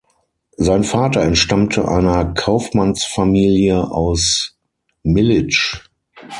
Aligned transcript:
Sein 0.57 0.83
Vater 0.83 1.21
entstammte 1.21 1.87
einer 1.87 2.33
Kaufmannsfamilie 2.33 3.83
aus 3.91 4.57
Militsch. 5.03 5.87